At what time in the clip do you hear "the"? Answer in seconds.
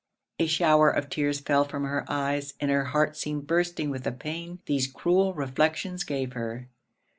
4.03-4.11